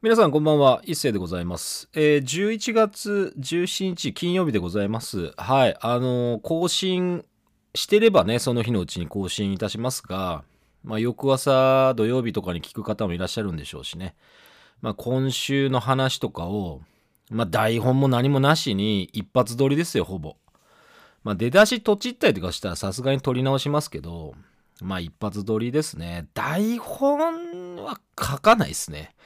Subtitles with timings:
[0.00, 1.88] 皆さんこんばんは、一世でございます。
[1.92, 5.32] えー、11月17日金曜日でございます。
[5.36, 7.24] はい、あのー更新
[7.74, 10.44] してればね、その日のうちに更新いたしますが、
[10.84, 14.14] まあ、翌朝土曜日とかに聞く方もいらっしゃるんでしょうしね。
[14.82, 16.80] まあ、今週の話とかを、
[17.28, 20.36] まあ、台本も何もなしに一発撮りですよ、ほぼ。
[21.24, 24.36] まあ、出だしとちったりとかしたらさすがに撮り直しますけど、
[24.80, 26.28] まあ、一発撮りですね。
[26.34, 29.16] 台本は書かないですね。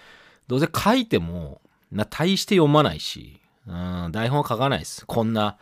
[0.49, 5.07] どうせ書いても、な、大して読まないし、うん、台本は書かないです。
[5.07, 5.59] こんな、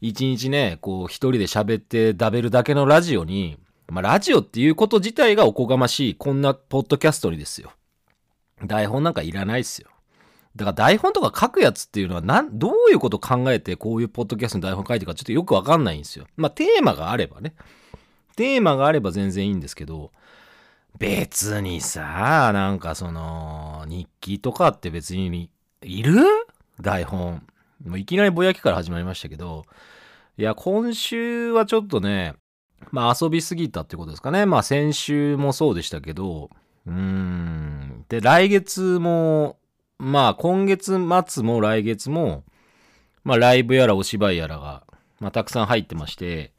[0.00, 3.58] 一日ね、こう、一人で喋ってダベるだけのラジオに、
[3.88, 7.72] まあ、ラジオっていうこと自体がおこがましい、こんなポッドキャストにですよ。
[8.64, 9.88] 台本なんかいらないですよ。
[10.56, 16.26] だから台本とか書くやつっていうのはなん、どういうこと考えてこういうポッドキャストに台本書いてるかちょっとよくわかんないんですよ。
[16.36, 17.54] まあテーマがあればね。
[18.36, 20.12] テーマがあれば全然いいんですけど、
[20.98, 25.50] 別にさ、なんかその、日記とかって別に
[25.82, 26.22] いる？
[26.80, 27.42] 台本。
[27.84, 29.64] もういきなりぼやきから始まりましたけど、
[30.38, 32.34] いや、今週はちょっとね、
[32.90, 34.46] まあ遊びすぎたってことですかね。
[34.46, 36.50] まあ先週もそうでしたけど、
[36.86, 38.04] うーん。
[38.08, 39.58] で、来月も、
[39.98, 42.44] まあ今月末も来月も、
[43.24, 44.84] まあライブやらお芝居やらが、
[45.20, 46.52] まあたくさん入ってまして、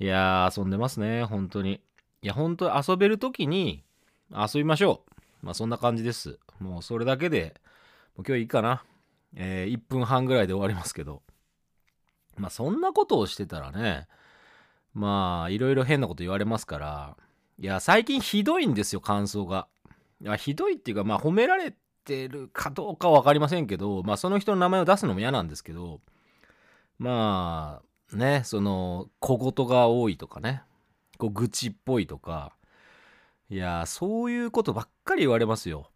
[0.00, 1.80] いやー遊んでますね、本当に。
[2.22, 3.84] いや、本当遊べるときに
[4.30, 5.04] 遊びましょ
[5.42, 5.46] う。
[5.46, 6.38] まあそんな感じです。
[6.58, 7.54] もうそれだけで、
[8.16, 8.84] もう今日いいかな。
[9.36, 11.22] えー1分半ぐらいで終わりますけど。
[12.36, 14.08] まあそんなことをしてたらね、
[14.94, 17.16] まあいろいろ変なこと言われますから、
[17.58, 19.68] いや、最近ひどいんですよ、感想が。
[20.20, 21.74] いや、ひどいっていうか、まあ褒められ
[22.04, 26.00] てるかどうかは分かりませんけど、まあその人の名前を出すのも嫌なんですけど、
[26.98, 27.80] ま
[28.12, 30.62] あ、ね、その、小言が多いとかね、
[31.18, 32.52] こう愚痴っぽいとか、
[33.50, 35.90] いや、そういうことばっかり言われますよ。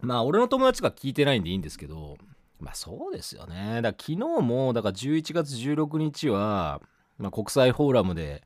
[0.00, 2.16] まあ、俺の友達が聞いてないんでいいんですけど、
[2.60, 3.82] まあそうですよね。
[3.82, 6.80] だから昨日も、だから11月16日は、
[7.18, 8.42] まあ国際フォーラムで、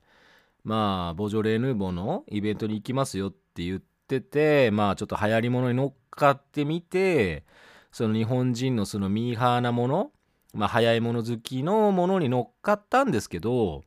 [0.65, 7.45] まあ、ボジョレ・ヌーボーのイベントに行きますよって言ってて、まあちょっと流行り物に乗っかってみて、
[7.93, 10.11] その日本人のそのミーハーなもの、
[10.53, 13.85] まあ早いもの好きのものに乗っかったんですけど、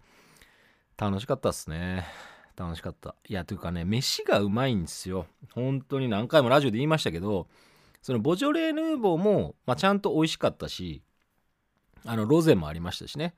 [1.01, 2.05] 楽しかったっすね。
[2.55, 3.15] 楽しかった。
[3.27, 5.25] いや、というかね、飯がうまいんですよ。
[5.55, 7.47] 本当に何回もラジオで言いましたけど、
[8.03, 11.01] そのボジョレ・ーヌーボーも、まあ、ちゃんと美味しかったし、
[12.05, 13.33] あの、ロゼもありましたしね。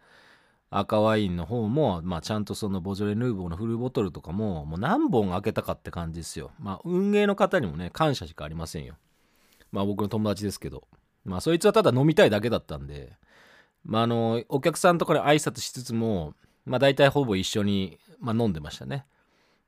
[0.72, 6.52] 赤ワインの方も、まあ、ちゃんとそのボジョレ・ヌーボーのフルボトルとかも、もう何本開けたかって感じですよ。
[6.60, 8.96] まあ、運営の方にもね、感謝しかありませんよ。
[9.72, 10.84] まあ、僕の友達ですけど。
[11.24, 13.14] まあ、そいつはただ飲みたいだけだったんで、
[13.86, 16.34] まあ、あの、お客さんとかに挨拶しつつも、
[16.66, 19.06] まあ、大体ほぼ一緒に、まあ、飲んでましたね。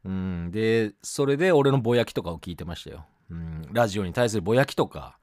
[0.03, 3.05] うん、で、それで俺のぼやきとかを聞いてましたよ。
[3.29, 5.17] うん、ラジオに対するぼやきとか、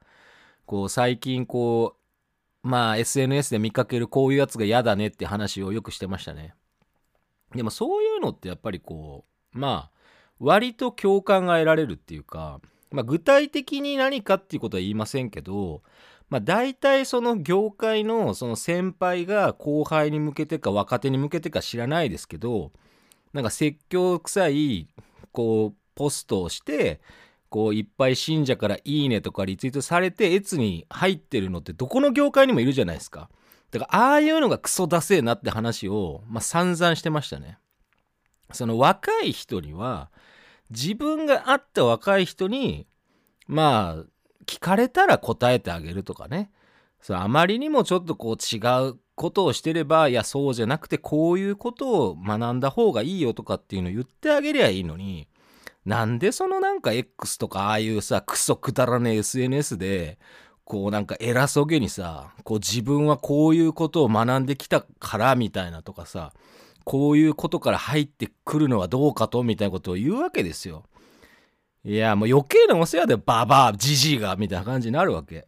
[0.67, 2.03] こう、最近こう、
[2.63, 6.55] まあ SNS で見かけるこういうやつが嫌だねって話をよくしてましたね。
[7.55, 9.99] でもそういうのってやっぱりこう、まあ、
[10.39, 12.61] 割と共感が得られるっていうか、
[12.91, 15.83] まあ具体的に何かっていうことは言いませんけど、
[16.33, 22.73] まあ大体その業界のその先輩が後輩に向けてか若手に向けてか知らないですけど、
[23.35, 24.89] なんか説教臭い、
[25.31, 27.03] こう、ポストをして、
[27.51, 33.29] こういっぱい信者からいいねとかリツイートされて越に入ってるのってどこの業界にもいるじゃないですか。
[33.71, 37.59] だからああいうのがクソダセえなって話を、まあ、散々してましたね。
[38.53, 40.11] その若い人には
[40.71, 42.87] 自分が会った若い人に
[43.47, 44.05] まあ
[44.47, 46.51] 聞かれたら答えてあげるとかね。
[47.01, 55.29] そあまりにもちょっとこう違うことをしてればいやそうじゃなくてこういうことを学んだ方がいいよとかっていうのを言ってあげりゃいいのに。
[55.85, 60.19] なんでそのなんか X とかああいうさクソくだらねえ SNS で
[60.65, 66.33] こうなんか偉そうげにさこう自分はこういうことを学んできたからみたいなとかさ
[66.85, 70.85] こういうことから入ってくるのはどうかとみたいなことを言うわけですよ。
[71.85, 75.47] いやもう余計なお世話でババアジジイがみたいな感じになるわけ。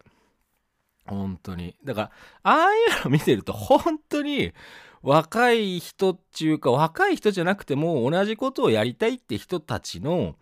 [1.05, 1.75] 本当に。
[1.83, 2.11] だから
[2.43, 4.53] ああいうの見てると本当に
[5.01, 10.35] 若い人っていうか若い人じゃなくても同じことをやりたいって人たちの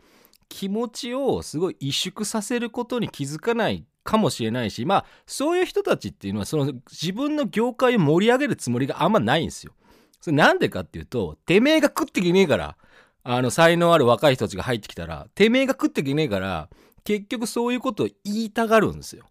[0.50, 9.73] 気持ちをすごい萎縮させることに気づかないかもしれないしまあそういう人たちっていうのはその自分の業界を盛り上げるつもりがあんまないんですよ。
[10.21, 12.77] それなんでかっていうとてめえが食ってきねえから
[13.23, 16.69] あの才能ある若い人たちが入ってきたらてめえが食ってきねえから
[17.03, 19.25] 結局そういうことを言いたがるんですよ。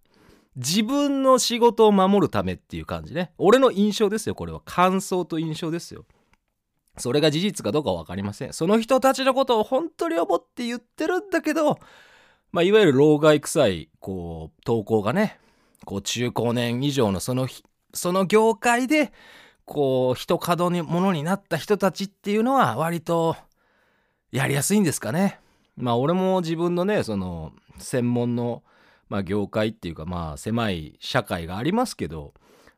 [0.57, 3.33] 自分の仕事を守るためっていう感じね。
[3.39, 4.61] 俺の印象ですよ、これは。
[4.65, 6.05] 感想と印象ですよ。
[6.99, 8.53] それが事実かどうかは分かりません。
[8.53, 11.79] その人たちのことを本当に思って言ってるんだけど、
[12.53, 15.39] まあ、いわゆる老害臭い、こう、投稿がね、
[15.87, 17.49] こう、中高年以上のその、
[17.95, 19.11] その業界で、
[19.65, 23.37] こう、人角にものになった人たちっていうのは、割と、
[24.33, 25.39] やりやすいんですかね。
[25.77, 28.63] まあ、俺も自分のね、その、専門の、
[29.09, 32.35] まあ、業界っていうか、まあ、狭い社会がありますけど、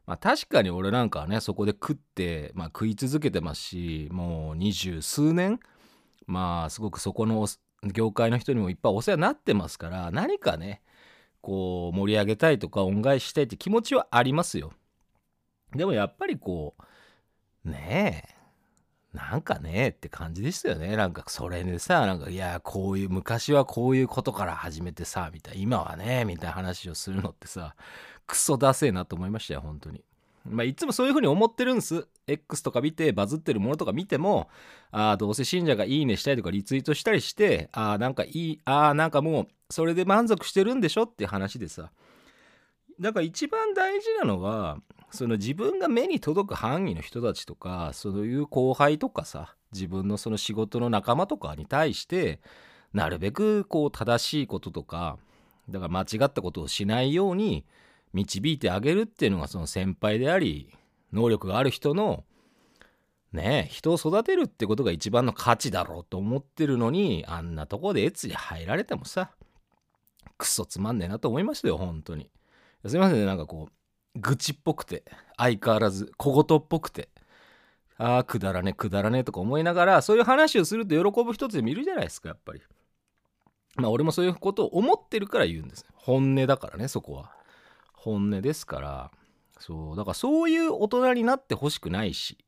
[0.07, 5.61] まあ、確かに俺なんかはね、そこで食って、まあ、食い続けてますし、もう二十数年、
[6.27, 7.47] まあ、すごくそこの
[7.93, 10.83] 業界の人にもいっぱいお世話になってますから何かね
[11.41, 14.73] こう盛り上げたいとか恩返ししたいって気持ちはありますよ
[15.75, 16.75] でもやっぱりこ
[17.65, 18.44] うねえ
[19.15, 27.77] なんかねって感じですよねなんかそれでさなんかいやこういう昔はこういうことから始めてさみたい今はねみたいな話をするのってさ
[28.27, 30.03] クソダセえなと思いましたよ本当に
[30.47, 32.07] まあ、いつもそういうふうに思ってるんです。
[32.27, 34.51] X とか見て、バズってるものとか見ても、
[34.91, 41.91] ああ、どうせ信者がいいねしたりとかリツイートしたりして、ああ、なんかいい、ああ、なんかもう、それで満足してるんでしょって話でさ。
[43.01, 44.79] だから一番大事なのは、
[45.11, 52.41] その自分が目に届く範囲の人たちとか、そういう後輩とかさ、自分のその仕事の仲間とかに対して、
[52.93, 55.19] なるべくこう正しいこととか、
[55.69, 57.65] だから間違ったことをしないように、
[58.15, 60.73] 導いてあげるっていうのがその先輩であり
[61.13, 62.25] 能力がある人の
[63.33, 69.33] ね人を育てるってことが一番の価値だろうと思ってるのにあんなとこで越に入られてもさ
[70.39, 72.31] クソつまんねえなと思いましたよ本当に。
[72.87, 73.73] すいませんねなんかこう
[74.17, 75.05] 愚痴っぽくて
[75.37, 77.09] 相変わらず小言っぽくて
[77.97, 82.61] ああくだらねくだらねとか思いながらそういう話をすると喜ぶ人って見るじゃないですかやっぱり。
[83.77, 85.85] まあ俺もそういうことを思ってるから言うんです。
[85.95, 87.33] 本音だからねそこは。
[87.93, 89.11] 本音ですから。
[89.59, 92.39] そうだからそういう大人になってほしくないし、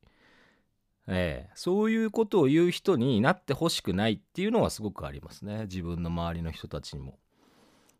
[1.07, 5.63] ええ、そういうことを言う人になってほしくないっていうのはすごくありますね。
[5.63, 7.17] 自分の周りの人たちにも。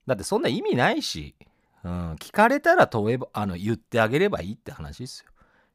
[0.06, 1.36] だってそんな意味ないし、
[1.88, 5.32] うん、聞かれたら問えばあの言ってあげればいいって話ですよ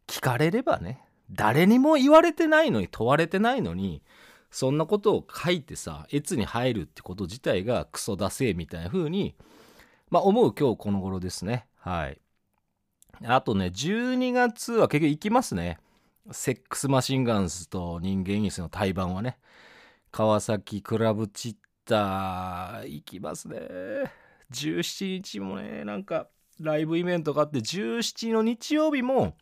[0.06, 1.00] 聞かれればね
[1.30, 4.02] 誰にも言われてないのに問われてないのに
[4.50, 9.34] そんなことを書いてさ越に入るってこと自体がクソだせえみたいな風に
[10.10, 12.20] まあ思う今日この頃ですねはい。
[13.24, 15.78] あとね、12月は結局行きますね。
[16.30, 19.38] セックスマシンガンズと人間椅子の対バンはね。
[20.12, 23.58] 川崎クラブチッター行きますね。
[24.52, 26.28] 17日もね、なんか
[26.60, 29.34] ライブイベントがあって、17の日曜日も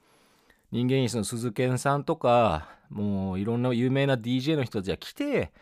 [0.72, 5.52] 人間椅子の鈴賢さんとか、もういろんな有名な DJ の人たちが来て、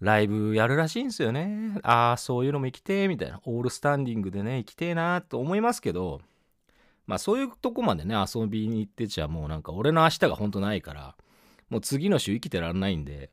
[0.00, 1.78] ライブやるらしいんですよね。
[1.82, 3.40] ああ、そういうのも行きてえ、みたいな。
[3.44, 6.20] オールスタンディングでね、行きてえなと思いますけど、
[7.06, 11.14] まあそういうとこまでね、遊びに行ってちゃもうなんか俺の明日がほんとないから、
[11.70, 13.30] もう次の週生きてらんないんで、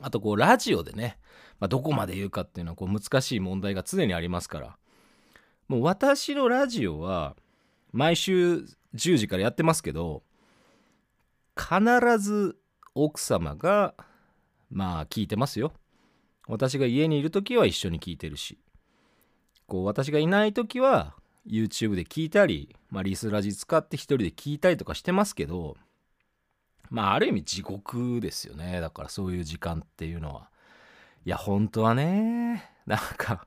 [0.00, 1.18] あとこうラジオでね、
[1.58, 4.76] まあ、どこまで言うかっていうのはこう難しい問題が常にありますから、
[5.68, 7.36] もう私のラジオは
[7.92, 10.22] 毎週10時からやってますけど、
[11.56, 12.56] 必ず
[12.94, 13.94] 奥様が
[14.70, 15.72] まあ聞いてますよ。
[16.48, 18.58] 私が家にいる時は一緒に聞いてるし、
[19.66, 21.14] こう私がいない時は
[21.46, 25.76] YouTube で聞いたり、まあ、リスラジ使って一人で聞いたりとかしてますけど、
[26.90, 28.80] まあある意味地獄ですよね。
[28.80, 30.50] だからそういう時間っていうのは。
[31.24, 33.46] いや本当はね、なんか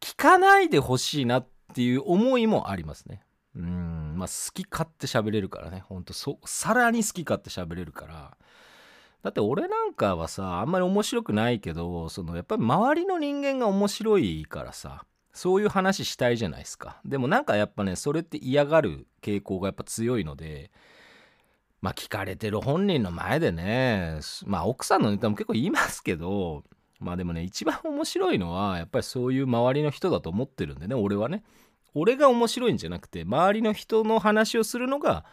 [0.00, 3.22] 聞かないでほしいなっていう思いもありますね。
[3.54, 5.84] うん、まあ好き勝手喋れるからね。
[5.86, 8.36] ほんとそ、さらに好き勝手喋れるから。
[9.22, 20.70] だって俺なんかはさあんまり面白くないけどそのやっぱり周りの人間が面白いからさそういう話したいじゃないですかでもなんかやっぱねそれって嫌がる傾向がやっぱ強いので
[21.80, 26.64] まあ聞かれてる本人の前でねまあ奥さんのネタも結構言いますけど
[27.00, 31.42] まあでもね一番面白いのはやっぱりそういう周りの人だと思ってるんでね俺はね。
[31.94, 35.24] 俺が面白いんじゃなくて周りの人の話をするのが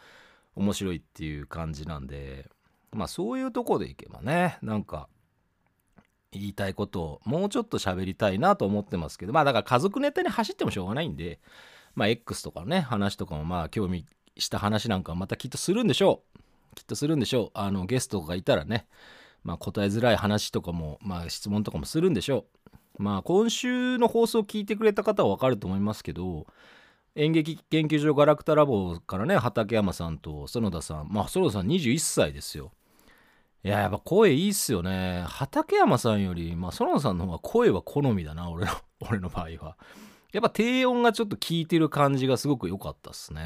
[0.55, 2.49] 面白いっていう感じなんで
[2.91, 5.07] まあそういうとこでいけばねなんか
[6.31, 11.39] 言いたいことをもうちょっと喋りたいなと思ってますけどまあだから家族ネタに走ってもしょうがないんで
[11.93, 14.05] まあ X とかのね話とかもまあ興味
[14.37, 18.87] した話なんかまたきっとするんでしょうきっとするんでしょうあのゲストがいたらね
[19.43, 22.45] まあ答えづらい話とかもまあ質問とかもするんでしょ
[22.97, 26.47] うまあ今週の放送を聞いてくれた方はわかると思いますけど
[27.15, 32.71] 演劇研究所ガラクタラボからね畠山さんと園田さんまあ園田さん21歳ですよ
[33.65, 35.23] いや、やっぱ声いいっすよね。
[35.25, 38.71] 畠山さんより、まあ、園田さんの方が声は好みだな、俺の、
[39.09, 39.75] 俺の場合は。
[40.31, 43.41] やっぱ低音がちょっと効いてる感じがすごく良かったっすね。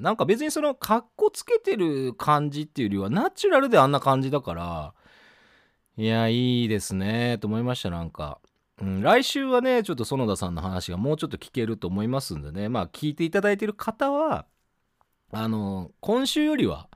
[0.00, 4.94] なんか別にその、かっこつけてる感じっていうよりは、ナチュラルであんな感じだから、
[5.96, 8.40] いや、いいですね、と思いました、なんか。
[8.80, 14.46] うん、来週はね、ちょっと園田さんの話がもうちょっと聞けると思いますんでね、まあ聞いていただいてる方は、
[15.32, 16.88] あの、今週よりは、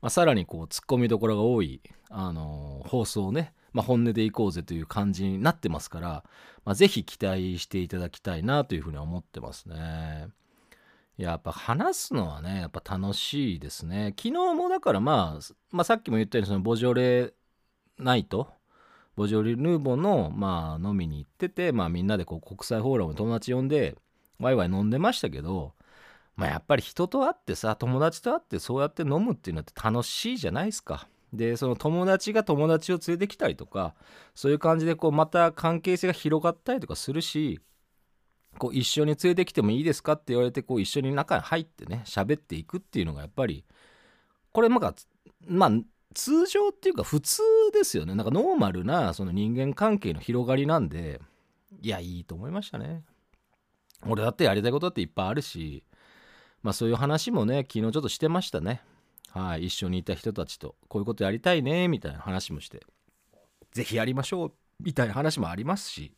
[0.00, 6.24] まあ、さらにこう、突っ込みどころが多い、あの、放送をね、まあ、本音でいこうぜという感じになってますから、
[6.64, 10.28] まあ、ぜひ期待していただきたいなというふうに思ってますね。
[11.16, 14.14] やっぱ話すのはね、やっぱ楽しいですね。
[14.16, 17.32] 昨日もだからまあ、まあ、さっきも言ったようにそのボジョレ
[17.98, 18.48] ナイト、
[19.16, 23.96] ボジョレ・ヌーボのまあ飲みに行ってて、まあみんなでこう国際フォーラムに友達呼んで、
[24.38, 25.72] ワイワイ飲んでましたけど、
[26.36, 31.08] まあやっぱり人と会ってさ、友達と会ってそうやって飲むっていうのって楽しいじゃないですか。
[31.32, 33.94] でその友達が友達を連れてきたりとか
[34.34, 37.60] そういう感じでこうまた関係性が広がったりとかするし
[38.58, 43.64] こう一緒に連れてきてもいいですかって言われてこう一緒に中に入ってね喋っていくっていうのがやっぱり
[44.52, 44.94] これまあ
[45.46, 45.70] まあ
[46.14, 47.42] 通常っていうか普通
[47.74, 48.14] ですよね。
[48.14, 51.20] なんかノーマルなその人間関係の広がりなんで
[51.82, 53.04] いやいいと思いましたね。
[54.06, 55.84] 俺だってやりたいことっていっぱいあるし
[56.62, 58.82] まあそういう話もね昨日ちょっとしてましたね。
[59.30, 62.82] はい、一緒にいた人たちとこういうことやりたいねみたいな話もして
[63.72, 66.14] 是非やりましょうみたいな話もありますし。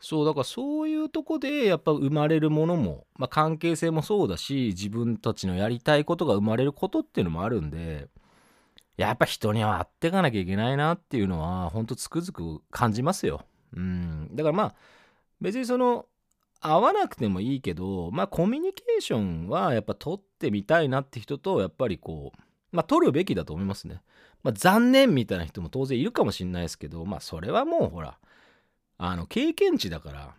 [0.00, 8.08] そうだからそういうとこでやっぱ生まれるものも、まあ、関係性もそうだし自分たちのやりたいことが生まれることっていうのもあるんで
[8.96, 13.44] やっぱ人には会ってかなきゃいけないなっていうのはほんとつくづく感じますよ。
[13.74, 14.74] うんだからまあ
[15.40, 16.06] 別にその
[16.60, 22.38] 会わなくてもいいけどまあコミュニケーションはやっぱ取ってみたいなって人とやっぱりこう
[22.72, 24.02] まあ取るべきだと思いますね。
[24.42, 28.18] まあ残念みたいな人も当然いるかもしれないですけどまあそれはもうほら
[29.02, 30.34] あの経験値だから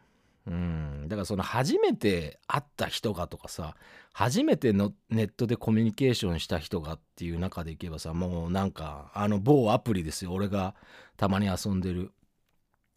[0.47, 3.75] うんだからその初めて会った人がとかさ
[4.13, 10.75] 初めてのネットでコミュニケーションした人がっていう中でいけばさもうなんかあの某アプリですよ俺が
[11.17, 12.11] たまに遊んでる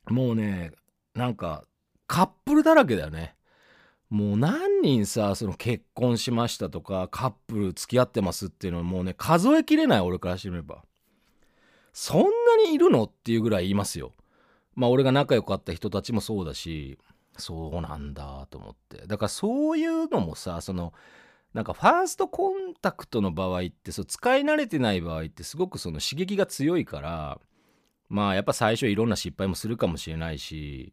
[0.09, 0.73] もうね
[1.15, 1.65] なんか
[2.07, 3.35] カップルだらけだよね。
[4.11, 10.85] もう何人さ、その結婚しましたとか、カップル付き合ってますっていうのはもうね、数えきれない俺からしてみれば。
[11.93, 12.29] そんな
[12.65, 14.13] にいるのっていうぐらいいますよ。
[14.75, 16.99] まあ俺が仲良かった人たちもそうだし、
[17.37, 19.07] そうなんだと思って。
[19.07, 20.93] だからそういうのもさ、その、
[21.55, 27.39] なんかファーストコンタクトの場合ってそう使い慣れてない場合ってすごくその刺激が強いから
[28.09, 30.93] まあやっぱ最初いろんな失敗もするかもしれないし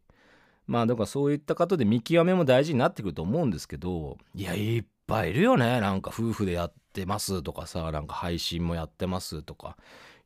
[0.68, 5.82] まあだからそういった方で見極めも大事になってくると思うんですけどいやいっぱいいるよね。
[5.82, 9.76] なんか夫婦でやってますとかさなんか配信もやってますとか。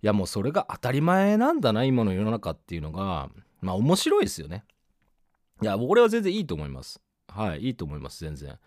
[0.03, 3.29] いやもうそれが当たり前なんだな今の世の中っていうのが。
[3.61, 4.63] まあ面白いですよね。
[5.61, 7.01] いや俺は全然いいと思います。
[7.27, 8.57] はいいいと思います全然。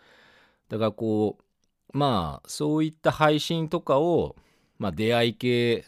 [0.69, 4.37] だからこうまあそういった配信とかを
[4.79, 5.87] まあ出会い系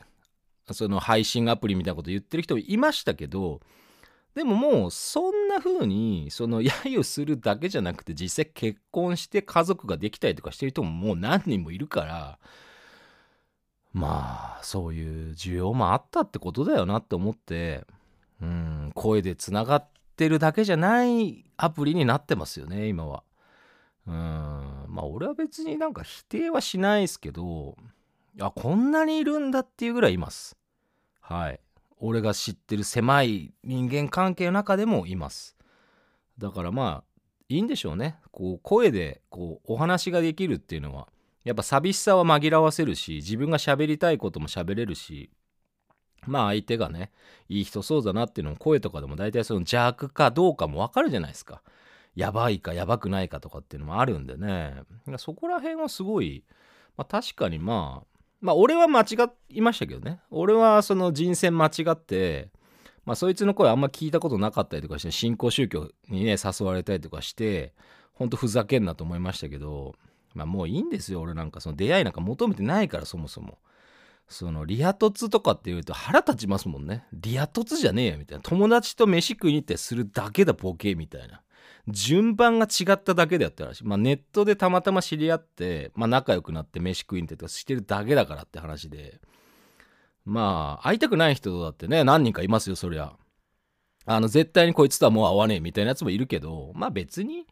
[0.73, 3.61] その配信アプリみたいなこと言ってる人いましたけど
[4.35, 12.38] でももうそんな風にその揶揄するだけじゃなくて実際結婚して家族ができたりとかしてる人ももう何人もいるから
[13.92, 17.85] まあそういう需要もあったってことだよなって思って
[18.40, 23.23] うん声でつながってるだけじゃないアプリになってますよね今は。
[24.06, 27.76] うんまあ俺は別になんか否定はしないですけど
[28.40, 30.56] あこんなにいるんだっていうぐらいいます。
[31.20, 31.61] はい。
[32.00, 35.56] 俺が知ってる狭い人間関係の中でもいます
[36.38, 41.09] だからまあいいんでしょうねこう声でこうお話ができるっていうのは
[41.44, 45.30] やっぱ寂しさは紛らわせるし自分が喋りたいことも喋れるし
[46.26, 47.10] まあ相手がね
[47.48, 51.62] いい人そうだなっていうのも声とかでも大体その邪悪かどうかもわかるじゃないですか。
[52.16, 54.82] やばいかやばくないかとかっていうのもあるんでね。
[55.16, 56.44] そこら辺はすごい、
[56.96, 58.06] まあ、確かにまあ
[58.40, 59.06] まあ俺は間違
[59.50, 60.20] いましたけどね。
[60.30, 62.50] 俺はその人選間違って
[63.04, 67.72] まあそいつの声あんま聞いたことなかったりとかして新興宗教にね誘われたりとかして
[68.14, 69.94] ほんとふざけんなと思いましたけど
[70.34, 71.20] まあもういいんですよ。
[71.20, 73.58] 俺なんかその出会いなんか求めてないからそもそも。
[74.30, 81.42] そのリア凸とかって言うと腹立ちますもんねリア凸じゃねえよみたいな友達と飯食いに行ってするだけだボケみたいな
[81.88, 83.84] 順番が違っただけでやったらしい。
[83.84, 89.20] まあネットでたまたま知り合って、まあ仲良くなって飯食いに行ってとかしてるだけだからって話で。
[90.25, 93.14] まあ会いたくない人だってね、何人かいますよ、そりゃ。
[94.06, 97.46] あの絶対にこいつとはもう会わねえみたいなやつもいるけど、まあ別に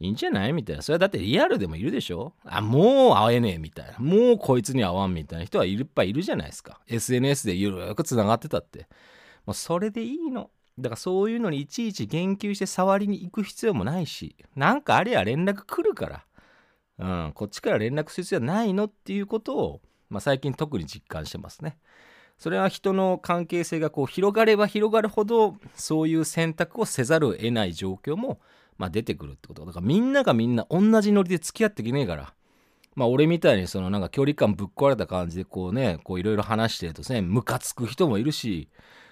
[0.00, 0.52] いいんじゃない？
[0.52, 0.82] みたいな。
[0.82, 2.32] それはだってリアルでもいるでしょ？
[2.44, 3.98] あ、もう会えねえみたいな。
[3.98, 6.80] もうこいつに会わんみたいな人はいっぱいいるじゃないですか。
[6.86, 8.88] SNS でゆるく繋がってたって。
[9.46, 10.50] もうそれでいいの。
[10.78, 16.24] だからそういうのにいちいち言及して触りに行く必要もないし、なんかあれや連絡来るか
[16.98, 21.76] ら、うん、こっちから連絡する必要ないのっていうことを、まあ、最近特に実感してますね。
[22.38, 28.40] それは人の関係性がこう広がれば広がるほどそういう選択をせざるを得ない状況も
[28.80, 29.66] まあ出てくるってこと。
[29.66, 32.32] だからみんながみんな同じノリで付き合っていけねえから。
[32.94, 38.70] まあ俺みたいにそのなんか距離感ぶっ壊れた感じでこうねこういろいろ話してるとねムカつく人もいるし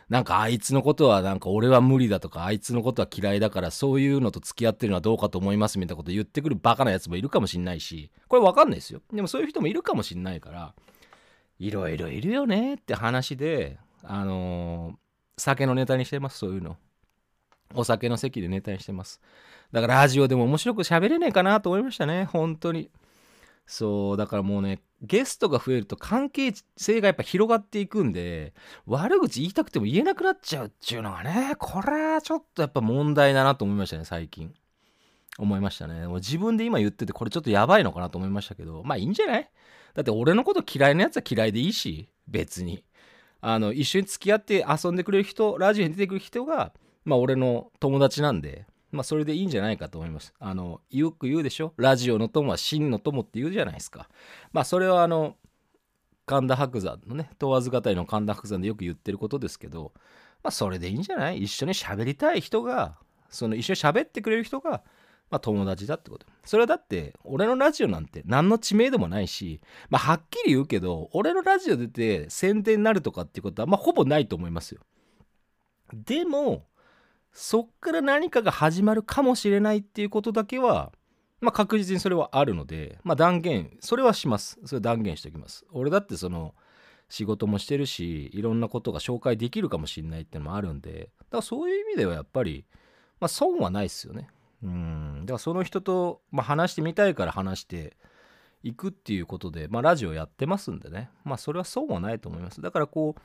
[0.08, 9.02] なんかあいつのことはなんか俺は無理だとかあいつのことは嫌いだからそういうのと付き合ってるのはどうかと思いますみたいなこと言ってくるバカなやつもいるかもしんないしこれわかんないですよ。
[9.12, 10.74] でもそういう人もいるかもしんないから
[11.58, 14.94] いろいろいるよねって話であのー、
[15.36, 16.78] 酒のネタにしてますそういうの。
[17.74, 19.20] お酒の席でネタにしてます。
[19.72, 22.24] だからラジオでも面白く喋れねえかなと思いましたね。
[22.24, 22.90] 本当に。
[23.66, 28.54] そうだからもうねゲストが増えると関係性がやっぱ広がっていくんで
[28.86, 34.54] 悪口言いたくても言えなくなっちゃうっていうのがねこれはちょっとやっぱ問題だなと思いましたね最近。
[35.38, 36.06] 思いましたね。
[36.06, 39.50] もう自分で今言っててこれちょっとやばいのかなと思いましたけどまあいいんじゃない？
[39.94, 42.82] だって俺のこと嫌いなやつは嫌いでいいし別に。
[43.40, 46.72] あの一緒に付き合って遊んでくれる人ラジオに出てくる人が
[47.04, 50.32] まあ俺の友達なんでまあそれでいいんじゃないかと思います。
[50.38, 51.74] あの、よく言うでしょ？
[51.76, 54.08] ラジオの友は真の友って言うじゃないですか。
[54.52, 55.36] まあそれはあの、
[56.24, 59.92] 神田伯山のね、問わず語りの神田伯山でよく言ってることですけど、
[60.42, 61.42] まあそれでいいんじゃない？
[61.42, 62.96] 一緒に喋りたい人が、
[63.28, 64.82] その一緒に喋ってくれる人が、
[65.30, 66.26] まあ友達だってこと。
[66.44, 74.80] それはだって、俺のラジオなんて何の知名度もないし、まあはっきり言うけど、俺のラジオ出て宣伝になるとかっていうことは、まあほぼないと思いますよ。
[75.92, 76.64] でも、
[77.32, 80.92] そっから何かが始まるかもしれないっていうことだけは、
[81.40, 84.58] まあ、確実にそれはあるので、まあ、断言それはします。
[84.64, 85.64] それ断言しておきます。
[85.72, 86.54] 俺だってその
[87.08, 92.66] 仕事もしてるしいろんなことが紹介できるかもしれないっていうのもあるんでだからそういう意味ではやっぱり、
[93.20, 94.28] まあ、損はないですよね。
[94.62, 95.20] うん。
[95.22, 97.96] だからその人と、まあ、話してみたいから話して
[98.62, 101.10] いくっていうことで、まあ、ラジオやってますんでね。
[101.24, 102.60] まあそれは損はないと思います。
[102.60, 103.20] だからこう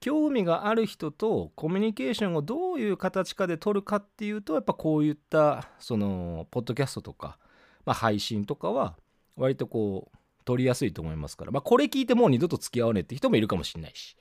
[0.00, 7.38] 興味がある人とコミュニケーションをどういう形かで取るかっていうとやっぱこういったそのポッドキャストとか、
[7.86, 8.96] まあ、配信とかは
[9.36, 14.16] 割とこう取りやすいと思いますから、まあ、これ聞いてもう二度と付き合わねえって人もいるかもしんないし。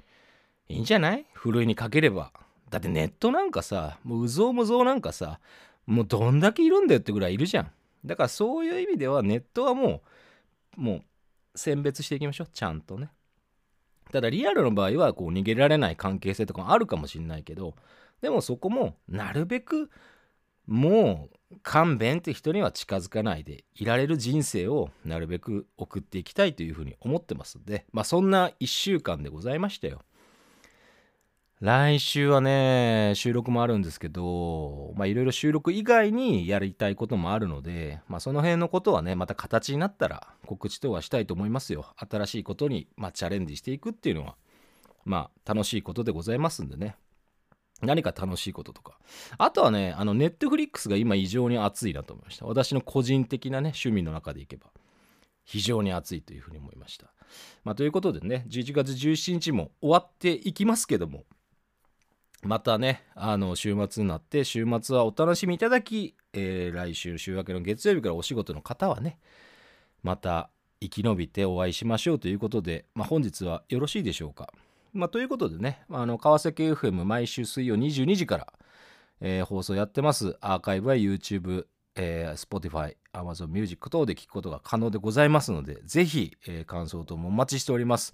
[0.70, 1.26] いいんじゃない？
[1.34, 2.32] ふるいにかければ。
[2.70, 5.42] だってネットなんかさもううぞうむぞうなんかさ
[5.86, 7.72] もうどんだけいるんだよってぐらいいるじゃん。
[8.06, 10.02] だからそういう意味ではネットはも
[10.78, 11.04] うもう
[11.56, 12.48] 選別していきましょう。
[12.54, 13.10] ちゃんとね。
[14.14, 17.74] ただリアルの場合はこう逃げられない関係性とかもあるかもしれないけど
[18.22, 19.90] でもそこもなるべく
[20.68, 30.02] もう勘弁って人には近づかないでいられる人生をなるべく送っていきたいというふうに思ってますんでまあそんな1週間でございましたよ。
[31.64, 41.86] 来週はね、収録もあるんですけど、まあいろいろ収録以外にやりたいこともあるので、まあその辺のことはね、また形になったら告知とはしたいと思いますよ。
[41.96, 44.36] 新しいことに、まあ、チャレンジしていくっていうのは、
[45.06, 46.98] まあ楽しいことでございますんでね。
[47.82, 49.00] 何か楽しいこととか。
[49.38, 52.46] あとはね、あの、ネットフリックスが今異常に熱いなと思いました。
[52.46, 54.68] 私の個人的なね、趣味の中でいけば、
[55.46, 57.14] 非常に熱いというふうに思いました。
[57.64, 61.24] まあということでね、11月17日も終わっていきますけども、
[62.46, 69.18] またね、あの、週末になって、週末はお楽しみいただき、えー、来週週明けの月曜日からお仕事の方はね、
[70.04, 70.50] また
[70.82, 74.52] 生き延びてお会いしましょうということで、まあ、本日はよろしいでしょうか。
[74.94, 78.54] まあ、ということでね、あの、川崎 FM 毎週水曜22時から、
[79.22, 80.38] えー、放送やってます。
[80.42, 88.14] アーカイブは YouTube、えー、Spotify、Amazon Music 等で聞くことが可能でございますので、ぜひ、えー、感想等もお待ちしております。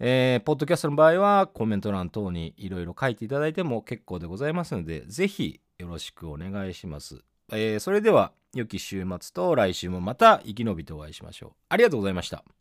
[0.00, 7.22] えー、ポッドキャストの場合はコメント欄等にいろいろ書いていただいても結構でございますので、ぜひよろしくお願いします。
[7.52, 11.52] えー、それでは、良き週末と来週もまた生き延びてお会いしましょう。
[11.68, 12.44] ありがとうございました。